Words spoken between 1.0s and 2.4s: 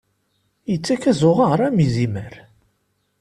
azuɣer am izimer.